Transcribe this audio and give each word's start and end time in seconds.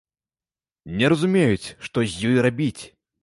Не 1.01 1.11
разумеюць, 1.13 1.73
што 1.89 2.05
з 2.13 2.33
ёй 2.33 2.37
рабіць. 2.49 2.79